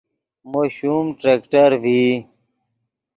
مو 0.49 0.61
شوم 0.75 1.05
ٹریکٹر 1.19 1.69
ڤئی 1.83 2.03